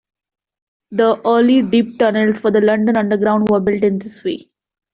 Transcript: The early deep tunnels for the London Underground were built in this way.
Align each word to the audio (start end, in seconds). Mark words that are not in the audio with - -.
The 0.89 1.21
early 1.25 1.61
deep 1.61 1.99
tunnels 1.99 2.41
for 2.41 2.49
the 2.49 2.59
London 2.59 2.97
Underground 2.97 3.49
were 3.51 3.59
built 3.59 3.83
in 3.83 3.99
this 3.99 4.23
way. 4.23 4.49